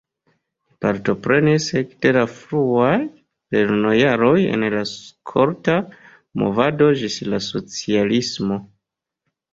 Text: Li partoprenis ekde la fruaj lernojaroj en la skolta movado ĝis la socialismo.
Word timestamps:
Li 0.69 0.75
partoprenis 0.85 1.65
ekde 1.81 2.13
la 2.17 2.23
fruaj 2.37 2.95
lernojaroj 3.57 4.33
en 4.55 4.65
la 4.77 4.81
skolta 4.93 5.79
movado 6.45 6.89
ĝis 7.03 7.23
la 7.35 7.43
socialismo. 7.53 8.63